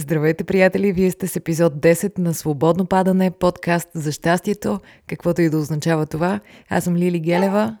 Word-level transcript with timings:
Здравейте, 0.00 0.44
приятели! 0.44 0.92
Вие 0.92 1.10
сте 1.10 1.26
с 1.26 1.36
епизод 1.36 1.74
10 1.74 2.18
на 2.18 2.34
Свободно 2.34 2.86
падане, 2.86 3.30
подкаст 3.30 3.88
за 3.94 4.12
щастието, 4.12 4.80
каквото 5.06 5.42
и 5.42 5.50
да 5.50 5.58
означава 5.58 6.06
това. 6.06 6.40
Аз 6.68 6.84
съм 6.84 6.96
Лили 6.96 7.20
Гелева. 7.20 7.76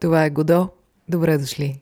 Това 0.00 0.24
е 0.24 0.30
Годо. 0.30 0.68
Добре 1.08 1.38
дошли! 1.38 1.80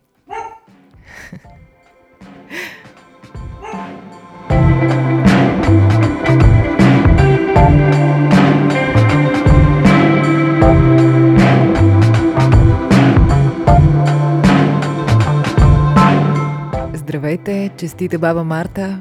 Здравейте! 16.94 17.70
Честите 17.76 18.18
баба 18.18 18.44
Марта! 18.44 19.00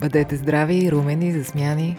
Бъдете 0.00 0.36
здрави, 0.36 0.92
румени, 0.92 1.32
засмяни. 1.32 1.98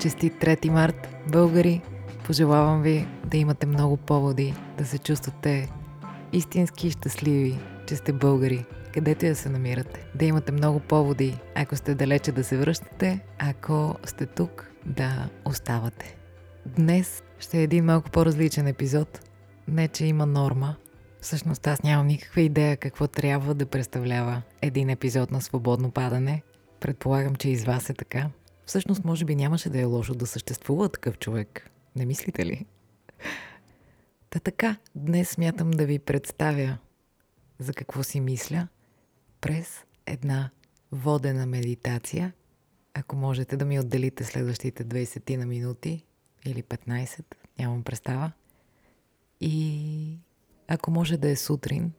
Честит 0.00 0.32
3 0.32 0.68
март, 0.68 1.08
българи! 1.32 1.80
Пожелавам 2.26 2.82
ви 2.82 3.06
да 3.24 3.36
имате 3.36 3.66
много 3.66 3.96
поводи, 3.96 4.54
да 4.78 4.84
се 4.84 4.98
чувствате 4.98 5.68
истински 6.32 6.90
щастливи, 6.90 7.58
че 7.86 7.96
сте 7.96 8.12
българи, 8.12 8.64
където 8.94 9.26
я 9.26 9.36
се 9.36 9.48
намирате. 9.48 10.06
Да 10.14 10.24
имате 10.24 10.52
много 10.52 10.80
поводи, 10.80 11.38
ако 11.54 11.76
сте 11.76 11.94
далече 11.94 12.32
да 12.32 12.44
се 12.44 12.56
връщате, 12.56 13.20
ако 13.38 13.94
сте 14.04 14.26
тук 14.26 14.70
да 14.86 15.28
оставате. 15.44 16.16
Днес 16.66 17.22
ще 17.38 17.58
е 17.58 17.62
един 17.62 17.84
малко 17.84 18.10
по-различен 18.10 18.66
епизод. 18.66 19.30
Не, 19.68 19.88
че 19.88 20.06
има 20.06 20.26
норма. 20.26 20.76
Всъщност 21.20 21.66
аз 21.66 21.82
нямам 21.82 22.06
никаква 22.06 22.40
идея 22.40 22.76
какво 22.76 23.06
трябва 23.06 23.54
да 23.54 23.66
представлява 23.66 24.42
един 24.62 24.90
епизод 24.90 25.30
на 25.30 25.40
свободно 25.40 25.90
падане– 25.90 26.42
Предполагам, 26.84 27.36
че 27.36 27.48
из 27.48 27.64
вас 27.64 27.90
е 27.90 27.94
така. 27.94 28.30
Всъщност, 28.66 29.04
може 29.04 29.24
би 29.24 29.36
нямаше 29.36 29.70
да 29.70 29.80
е 29.80 29.84
лошо 29.84 30.14
да 30.14 30.26
съществува 30.26 30.88
такъв 30.88 31.18
човек. 31.18 31.70
Не 31.96 32.06
мислите 32.06 32.46
ли? 32.46 32.66
Та 34.30 34.40
така, 34.40 34.76
днес 34.94 35.28
смятам 35.30 35.70
да 35.70 35.86
ви 35.86 35.98
представя 35.98 36.78
за 37.58 37.72
какво 37.72 38.02
си 38.02 38.20
мисля 38.20 38.68
през 39.40 39.84
една 40.06 40.50
водена 40.92 41.46
медитация. 41.46 42.32
Ако 42.94 43.16
можете 43.16 43.56
да 43.56 43.64
ми 43.64 43.80
отделите 43.80 44.24
следващите 44.24 44.84
20 44.84 45.36
на 45.36 45.46
минути 45.46 46.04
или 46.44 46.62
15, 46.62 47.24
нямам 47.58 47.82
представа. 47.82 48.32
И 49.40 50.18
ако 50.68 50.90
може 50.90 51.16
да 51.16 51.30
е 51.30 51.36
сутрин, 51.36 51.92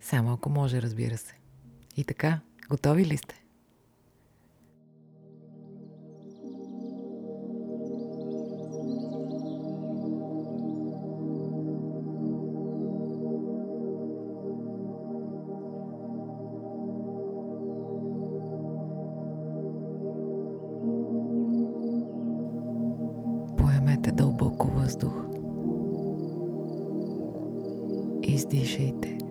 само 0.00 0.32
ако 0.32 0.50
може, 0.50 0.82
разбира 0.82 1.18
се. 1.18 1.34
И 1.96 2.04
така, 2.04 2.40
Готови 2.68 3.04
ли 3.06 3.16
сте? 3.16 3.34
Поемете 23.56 24.12
дълбоко. 24.12 24.66
Издишайте. 28.22 29.25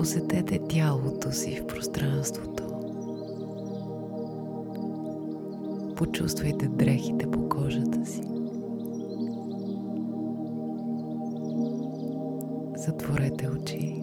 Усетете 0.00 0.58
тялото 0.58 1.32
си 1.32 1.60
в 1.60 1.66
пространството. 1.66 2.64
Почувствайте 5.96 6.68
дрехите 6.68 7.30
по 7.30 7.48
кожата 7.48 8.06
си. 8.06 8.22
Затворете 12.76 13.48
очи. 13.48 14.02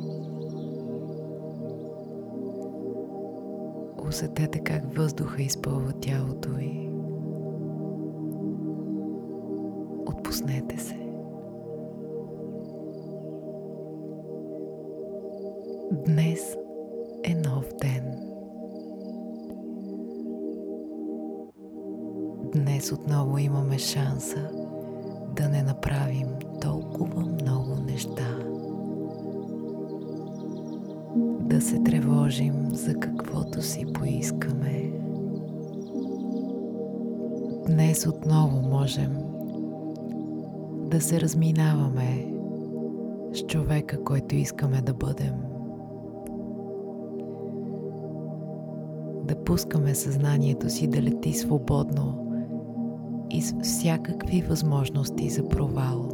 Усетете 4.08 4.60
как 4.60 4.98
въздуха 4.98 5.42
изпълва 5.42 5.94
тялото 5.94 6.50
ви. 6.50 6.90
Отпуснете 10.06 10.80
се. 10.80 11.07
Днес 16.06 16.56
е 17.24 17.36
нов 17.36 17.66
ден. 17.82 18.04
Днес 22.54 22.92
отново 22.92 23.38
имаме 23.38 23.78
шанса 23.78 24.50
да 25.36 25.50
не 25.50 25.64
направим 25.64 26.28
толкова 26.62 27.22
много 27.22 27.76
неща. 27.76 28.40
Да 31.40 31.62
се 31.62 31.84
тревожим 31.84 32.70
за 32.72 32.94
каквото 32.94 33.62
си 33.62 33.86
поискаме. 33.94 34.92
Днес 37.68 38.08
отново 38.08 38.62
можем 38.62 39.18
да 40.90 41.02
се 41.02 41.22
разминаваме 41.22 42.34
с 43.34 43.46
човека, 43.46 44.04
който 44.04 44.36
искаме 44.36 44.82
да 44.82 44.94
бъдем. 44.94 45.47
Пускаме 49.48 49.96
съзнанието 49.96 50.70
си 50.70 50.88
да 50.88 51.02
лети 51.02 51.34
свободно 51.34 52.32
и 53.30 53.42
с 53.42 53.56
всякакви 53.64 54.42
възможности 54.42 55.30
за 55.30 55.50
провал. 55.50 56.10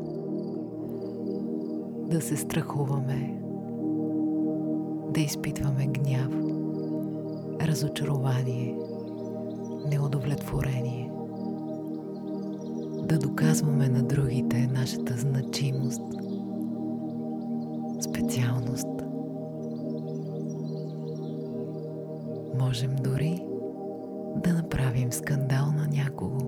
Да 2.11 2.21
се 2.21 2.37
страхуваме, 2.37 3.41
да 5.13 5.21
изпитваме 5.21 5.87
гняв, 5.87 6.33
разочарование, 7.61 8.77
неудовлетворение. 9.91 11.11
Да 13.03 13.17
доказваме 13.19 13.89
на 13.89 14.03
другите 14.03 14.67
нашата 14.67 15.17
значимост, 15.17 16.01
специалност. 18.01 19.02
Можем 22.73 22.95
дори 22.95 23.45
да 24.35 24.53
направим 24.53 25.11
скандал 25.11 25.65
на 25.65 25.87
някого. 25.87 26.39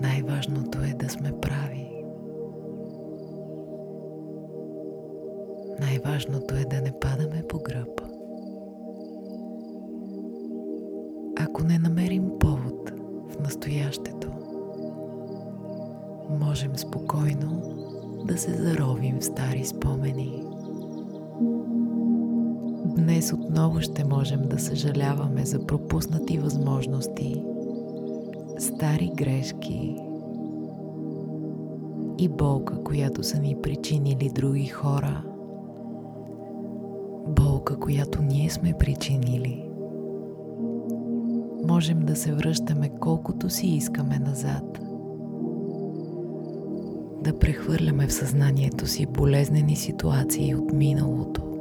Най-важното 0.00 0.78
е 0.78 0.94
да 0.94 1.08
сме 1.08 1.32
прави. 1.40 2.04
Най-важното 5.80 6.54
е 6.54 6.64
да 6.64 6.80
не 6.80 6.98
падаме 7.00 7.42
по 7.48 7.58
гръб. 7.58 8.00
Ако 11.40 11.64
не 11.64 11.78
намерим 11.78 12.30
повод 12.40 12.92
в 13.28 13.38
настоящето, 13.38 14.28
можем 16.40 16.76
спокойно 16.76 17.62
да 18.24 18.38
се 18.38 18.54
заровим 18.54 19.18
в 19.20 19.24
стари 19.24 19.64
спомени 19.64 20.44
отново 23.52 23.80
ще 23.80 24.04
можем 24.04 24.40
да 24.48 24.58
съжаляваме 24.58 25.46
за 25.46 25.66
пропуснати 25.66 26.38
възможности, 26.38 27.42
стари 28.58 29.12
грешки 29.16 29.96
и 32.18 32.28
болка, 32.28 32.84
която 32.84 33.22
са 33.22 33.38
ни 33.38 33.56
причинили 33.62 34.30
други 34.34 34.66
хора. 34.66 35.24
Болка, 37.28 37.76
която 37.76 38.22
ние 38.22 38.50
сме 38.50 38.74
причинили. 38.78 39.68
Можем 41.68 42.00
да 42.00 42.16
се 42.16 42.32
връщаме 42.32 42.90
колкото 43.00 43.50
си 43.50 43.66
искаме 43.66 44.18
назад. 44.18 44.80
Да 47.24 47.38
прехвърляме 47.38 48.06
в 48.06 48.12
съзнанието 48.12 48.86
си 48.86 49.06
болезнени 49.06 49.76
ситуации 49.76 50.54
от 50.54 50.72
миналото 50.72 51.51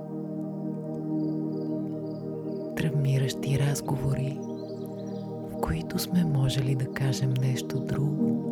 сме 6.51 6.62
можели 6.62 6.75
да 6.75 6.86
кажем 6.86 7.33
нещо 7.42 7.80
друго 7.80 8.48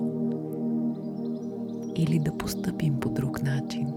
или 1.96 2.20
да 2.20 2.38
постъпим 2.38 3.00
по 3.00 3.10
друг 3.10 3.44
начин. 3.44 3.94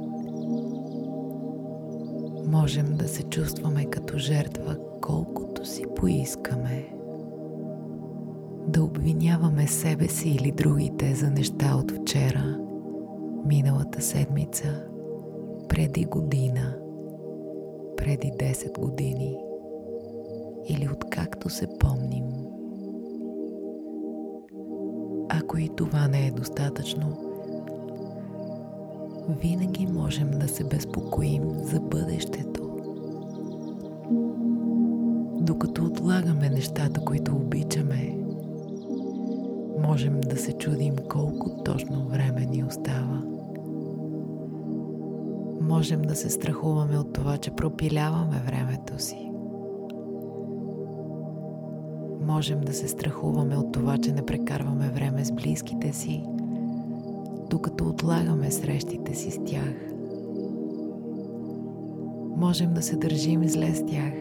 Можем 2.46 2.96
да 2.96 3.08
се 3.08 3.22
чувстваме 3.22 3.84
като 3.84 4.18
жертва 4.18 4.76
колкото 5.00 5.64
си 5.64 5.84
поискаме. 5.96 6.88
Да 8.68 8.84
обвиняваме 8.84 9.66
себе 9.66 10.08
си 10.08 10.28
или 10.28 10.52
другите 10.52 11.14
за 11.14 11.30
неща 11.30 11.76
от 11.76 11.92
вчера, 11.92 12.58
миналата 13.46 14.02
седмица, 14.02 14.84
преди 15.68 16.04
година, 16.04 16.76
преди 17.96 18.30
10 18.30 18.78
години 18.78 19.38
или 20.68 20.88
откакто 20.92 21.50
се 21.50 21.66
помним. 21.80 22.21
Ако 25.34 25.58
и 25.58 25.68
това 25.76 26.08
не 26.08 26.26
е 26.26 26.30
достатъчно, 26.30 27.32
винаги 29.28 29.86
можем 29.86 30.30
да 30.30 30.48
се 30.48 30.64
безпокоим 30.64 31.42
за 31.58 31.80
бъдещето. 31.80 32.62
Докато 35.40 35.84
отлагаме 35.84 36.50
нещата, 36.50 37.04
които 37.04 37.36
обичаме, 37.36 38.16
можем 39.78 40.20
да 40.20 40.36
се 40.36 40.52
чудим 40.52 40.96
колко 41.08 41.62
точно 41.64 42.08
време 42.08 42.46
ни 42.46 42.64
остава. 42.64 43.22
Можем 45.60 46.02
да 46.02 46.16
се 46.16 46.30
страхуваме 46.30 46.98
от 46.98 47.12
това, 47.12 47.38
че 47.38 47.50
пропиляваме 47.50 48.42
времето 48.46 49.02
си. 49.02 49.31
Можем 52.26 52.60
да 52.60 52.72
се 52.74 52.88
страхуваме 52.88 53.56
от 53.56 53.72
това, 53.72 53.98
че 53.98 54.12
не 54.12 54.26
прекарваме 54.26 54.88
време 54.88 55.24
с 55.24 55.32
близките 55.32 55.92
си, 55.92 56.24
докато 57.50 57.88
отлагаме 57.88 58.50
срещите 58.50 59.14
си 59.14 59.30
с 59.30 59.38
тях. 59.44 59.92
Можем 62.36 62.74
да 62.74 62.82
се 62.82 62.96
държим 62.96 63.48
зле 63.48 63.74
с 63.74 63.86
тях, 63.86 64.12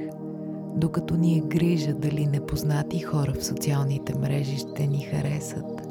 докато 0.76 1.18
ни 1.18 1.38
е 1.38 1.42
грижа 1.42 1.94
дали 1.94 2.28
непознати 2.28 3.00
хора 3.00 3.34
в 3.40 3.46
социалните 3.46 4.16
мрежи 4.20 4.58
ще 4.58 4.88
ни 4.88 5.00
харесат. 5.00 5.88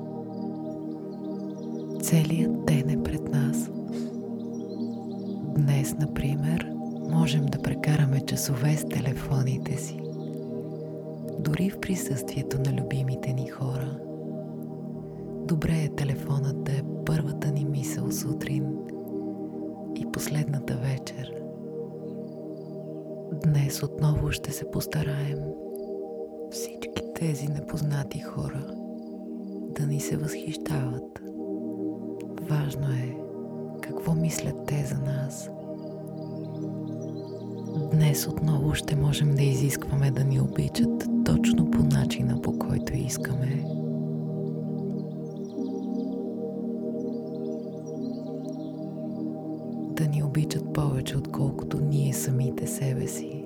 Целият 2.03 2.65
ден 2.67 2.91
е 2.91 3.03
пред 3.03 3.33
нас. 3.33 3.71
Днес, 5.57 5.95
например, 5.99 6.73
можем 7.11 7.47
да 7.47 7.63
прекараме 7.63 8.21
часове 8.21 8.77
с 8.77 8.89
телефоните 8.89 9.77
си, 9.77 10.01
дори 11.41 11.71
в 11.71 11.81
присъствието 11.81 12.59
на 12.61 12.83
любимите 12.83 13.33
ни 13.33 13.49
хора. 13.49 13.99
Добре 15.45 15.83
е 15.85 15.95
телефонът 15.95 16.65
да 16.65 16.73
е 16.73 16.83
първата 17.07 17.51
ни 17.51 17.65
мисъл 17.65 18.13
сутрин 18.13 18.77
и 19.97 20.07
последната 20.13 20.77
вечер. 20.77 21.35
Днес 23.45 23.83
отново 23.83 24.31
ще 24.31 24.53
се 24.53 24.71
постараем 24.71 25.39
всички 26.51 27.03
тези 27.15 27.49
непознати 27.49 28.19
хора 28.19 28.67
да 29.81 29.87
ни 29.87 30.01
се 30.01 30.17
възхищават. 30.17 31.23
Важно 32.41 32.87
е 32.87 33.17
какво 33.81 34.15
мислят 34.15 34.67
те 34.67 34.85
за 34.85 34.99
нас. 34.99 35.51
Днес 38.01 38.27
отново 38.27 38.75
ще 38.75 38.97
можем 38.97 39.35
да 39.35 39.43
изискваме 39.43 40.11
да 40.11 40.25
ни 40.25 40.41
обичат 40.41 41.09
точно 41.25 41.71
по 41.71 41.83
начина, 41.83 42.43
по 42.43 42.59
който 42.59 42.97
искаме. 42.97 43.65
Да 49.97 50.07
ни 50.07 50.23
обичат 50.23 50.73
повече, 50.73 51.19
отколкото 51.19 51.81
ние 51.81 52.13
самите 52.13 52.67
себе 52.67 53.07
си. 53.07 53.45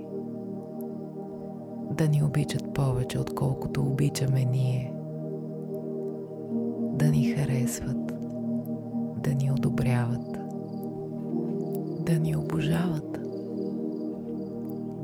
Да 1.91 2.09
ни 2.09 2.23
обичат 2.23 2.75
повече, 2.75 3.19
отколкото 3.19 3.83
обичаме 3.83 4.45
ние. 4.45 4.95
Да 6.95 7.07
ни 7.07 7.25
харесват, 7.25 8.15
да 9.25 9.35
ни 9.35 9.51
одобряват, 9.51 10.39
да 12.07 12.19
ни 12.19 12.37
обожават 12.37 13.24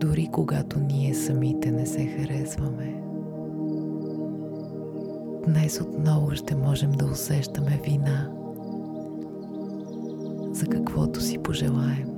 дори 0.00 0.28
когато 0.32 0.78
ние 0.78 1.14
самите 1.14 1.70
не 1.70 1.86
се 1.86 2.06
харесваме. 2.06 3.02
Днес 5.46 5.80
отново 5.80 6.30
ще 6.36 6.56
можем 6.56 6.92
да 6.92 7.06
усещаме 7.06 7.80
вина 7.84 8.30
за 10.52 10.66
каквото 10.66 11.20
си 11.20 11.38
пожелаем. 11.38 12.08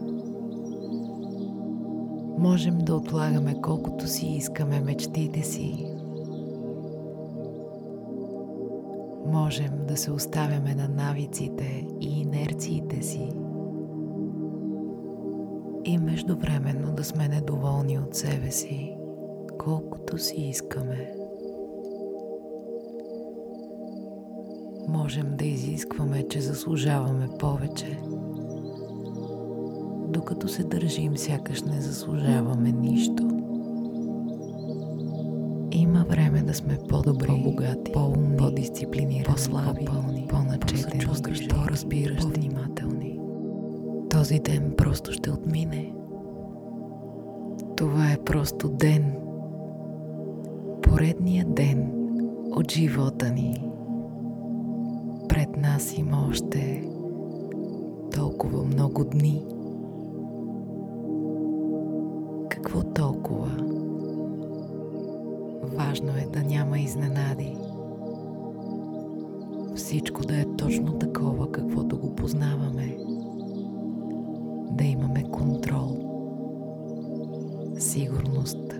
Можем 2.38 2.78
да 2.78 2.94
отлагаме 2.94 3.60
колкото 3.62 4.08
си 4.08 4.26
искаме 4.26 4.80
мечтите 4.80 5.42
си. 5.42 5.86
Можем 9.26 9.72
да 9.88 9.96
се 9.96 10.12
оставяме 10.12 10.74
на 10.74 10.88
навиците 10.88 11.86
и 12.00 12.20
инерциите 12.20 13.02
си 13.02 13.41
и 15.84 15.98
междувременно 15.98 16.92
да 16.92 17.04
сме 17.04 17.28
недоволни 17.28 17.98
от 17.98 18.14
себе 18.14 18.50
си, 18.50 18.96
колкото 19.58 20.18
си 20.18 20.34
искаме. 20.36 21.12
Можем 24.88 25.36
да 25.36 25.44
изискваме, 25.44 26.28
че 26.28 26.40
заслужаваме 26.40 27.28
повече, 27.38 27.98
докато 30.08 30.48
се 30.48 30.64
държим, 30.64 31.16
сякаш 31.16 31.62
не 31.62 31.80
заслужаваме 31.80 32.72
нищо. 32.72 33.28
Има 35.72 36.04
време 36.08 36.42
да 36.42 36.54
сме 36.54 36.78
по-добри, 36.88 37.26
по-богати, 37.26 37.92
по-умни, 37.92 38.36
по-дисциплинирани, 38.36 39.24
по-слаби, 39.24 39.84
по-пълни, 39.84 40.26
по-начетени, 40.30 41.04
по-разбиращи, 41.48 42.22
по-внимателни 42.22 43.11
този 44.22 44.40
ден 44.40 44.74
просто 44.76 45.12
ще 45.12 45.30
отмине. 45.30 45.94
Това 47.76 48.12
е 48.12 48.24
просто 48.24 48.68
ден. 48.68 49.16
Поредният 50.82 51.54
ден 51.54 51.92
от 52.56 52.72
живота 52.72 53.30
ни. 53.30 53.64
Пред 55.28 55.56
нас 55.56 55.98
има 55.98 56.26
още 56.30 56.84
толкова 58.14 58.64
много 58.64 59.04
дни. 59.04 59.44
Какво 62.48 62.82
толкова? 62.82 63.50
Важно 65.62 66.08
е 66.08 66.26
да 66.32 66.42
няма 66.42 66.78
изненади. 66.78 67.56
Всичко 69.76 70.22
да 70.22 70.40
е 70.40 70.44
точно 70.58 70.92
такова, 70.98 71.52
каквото 71.52 71.98
го 71.98 72.16
познаваме 72.16 72.96
да 74.72 74.84
имаме 74.84 75.22
контрол, 75.22 75.96
сигурност, 77.78 78.74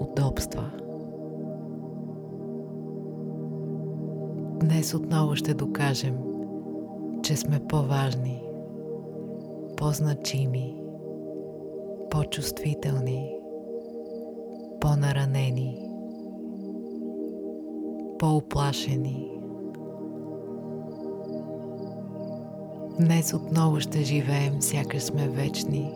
удобства. 0.00 0.70
Днес 4.60 4.94
отново 4.94 5.36
ще 5.36 5.54
докажем, 5.54 6.18
че 7.22 7.36
сме 7.36 7.60
по-важни, 7.68 8.42
по-значими, 9.76 10.82
по-чувствителни, 12.10 13.36
по-наранени, 14.80 15.88
по-оплашени 18.18 19.35
Днес 23.00 23.34
отново 23.34 23.80
ще 23.80 24.02
живеем, 24.02 24.62
сякаш 24.62 25.02
сме 25.02 25.28
вечни. 25.28 25.92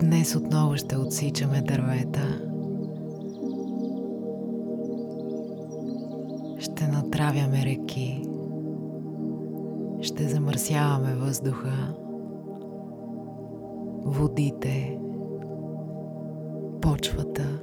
Днес 0.00 0.36
отново 0.36 0.76
ще 0.76 0.96
отсичаме 0.96 1.62
дървета. 1.62 2.40
Ще 6.58 6.88
натравяме 6.88 7.64
реки. 7.64 8.22
Ще 10.00 10.28
замърсяваме 10.28 11.14
въздуха, 11.14 11.94
водите, 14.04 14.98
почвата. 16.80 17.60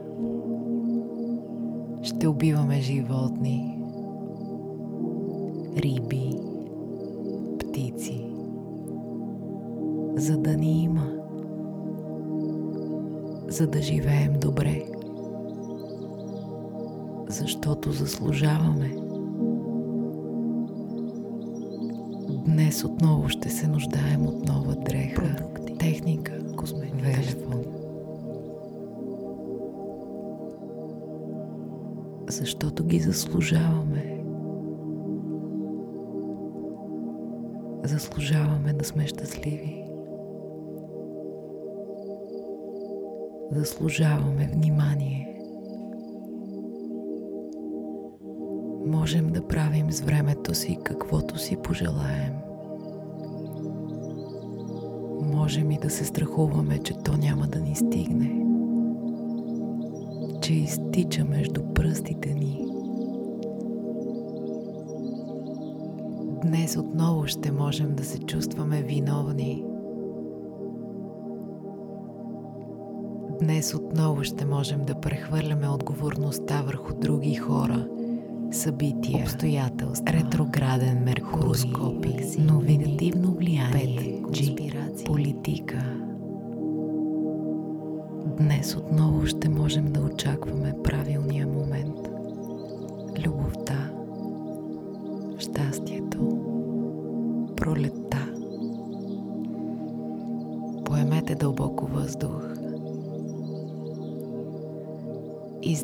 Ще 2.04 2.28
убиваме 2.28 2.82
животни 2.82 3.75
риби, 5.78 6.36
птици, 7.60 8.26
за 10.16 10.38
да 10.38 10.58
ни 10.58 10.84
има, 10.84 11.12
за 13.48 13.68
да 13.68 13.82
живеем 13.82 14.34
добре, 14.40 14.86
защото 17.30 17.92
заслужаваме. 17.92 18.96
Днес 22.46 22.84
отново 22.84 23.30
ще 23.30 23.50
се 23.50 23.68
нуждаем 23.68 24.28
от 24.28 24.48
нова 24.48 24.76
дреха, 24.76 25.16
продукти, 25.16 25.78
техника, 25.78 26.56
косметика, 26.56 27.04
телефон. 27.04 27.64
Защото 32.30 32.84
ги 32.84 33.00
заслужаваме. 33.00 33.95
Заслужаваме 38.16 38.74
да 38.74 38.86
сме 38.86 39.08
щастливи. 39.08 39.84
Заслужаваме 43.52 44.50
внимание. 44.54 45.42
Можем 48.86 49.30
да 49.30 49.48
правим 49.48 49.92
с 49.92 50.02
времето 50.02 50.56
си 50.56 50.78
каквото 50.84 51.40
си 51.40 51.58
пожелаем. 51.58 52.34
Можем 55.22 55.72
и 55.72 55.78
да 55.78 55.90
се 55.90 56.06
страхуваме, 56.06 56.80
че 56.80 56.94
то 56.94 57.18
няма 57.18 57.48
да 57.48 57.60
ни 57.60 57.76
стигне, 57.76 58.46
че 60.42 60.54
изтича 60.54 61.26
между 61.26 61.64
пръстите 61.74 62.34
ни. 62.34 62.65
Днес 66.56 66.78
отново 66.78 67.28
ще 67.28 67.52
можем 67.52 67.96
да 67.96 68.04
се 68.04 68.20
чувстваме 68.20 68.82
виновни. 68.82 69.64
Днес 73.42 73.74
отново 73.74 74.24
ще 74.24 74.46
можем 74.46 74.82
да 74.82 75.02
прехвърляме 75.02 75.70
отговорността 75.70 76.62
върху 76.62 76.94
други 76.94 77.36
хора, 77.36 77.88
събития, 78.52 79.24
обстоятелства, 79.24 80.14
ретрограден 80.14 81.04
Меркурий, 81.04 81.72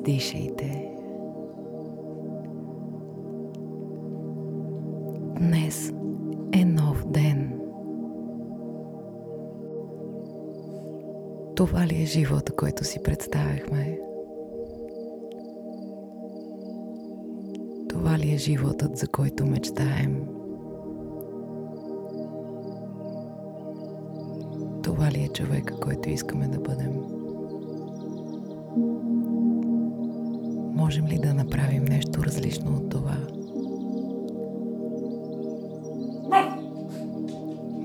Издишайте. 0.07 0.91
Днес 5.39 5.93
е 6.53 6.65
нов 6.65 7.05
ден. 7.07 7.61
Това 11.55 11.87
ли 11.87 12.01
е 12.01 12.05
живота, 12.05 12.51
който 12.51 12.83
си 12.83 13.03
представяхме? 13.03 13.99
Това 17.89 18.17
ли 18.17 18.33
е 18.33 18.37
животът, 18.37 18.97
за 18.97 19.07
който 19.07 19.45
мечтаем? 19.45 20.27
Това 24.83 25.11
ли 25.11 25.23
е 25.23 25.27
човека, 25.27 25.75
който 25.75 26.09
искаме 26.09 26.47
да 26.47 26.59
бъдем? 26.59 27.20
Можем 30.91 31.07
ли 31.07 31.17
да 31.17 31.33
направим 31.33 31.83
нещо 31.83 32.23
различно 32.23 32.71
от 32.71 32.89
това? 32.89 33.17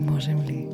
Можем 0.00 0.42
ли? 0.42 0.65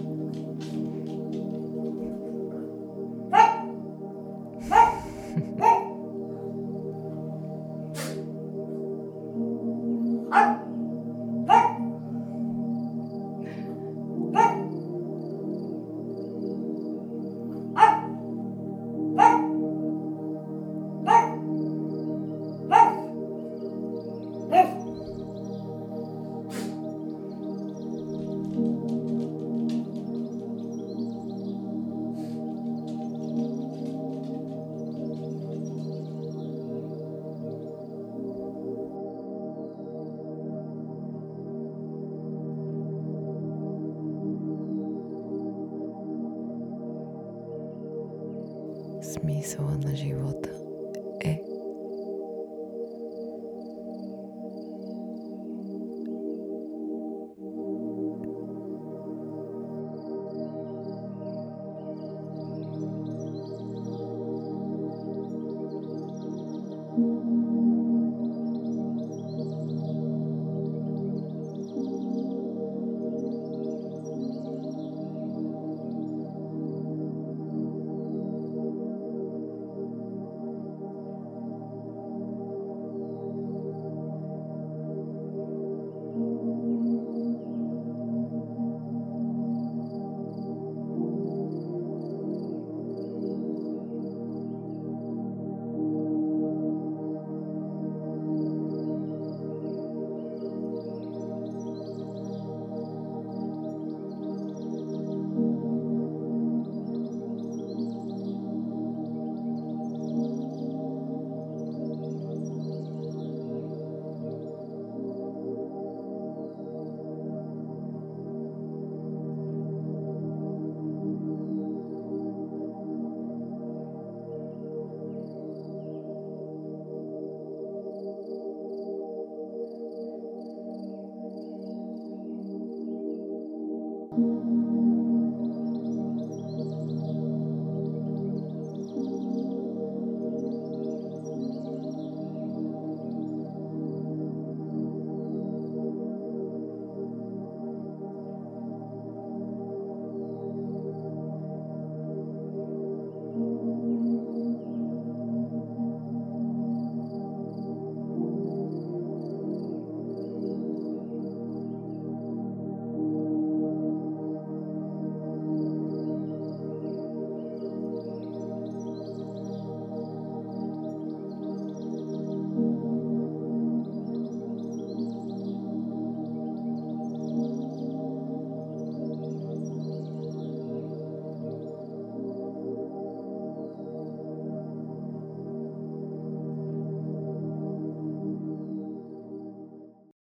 живот. 50.03 50.52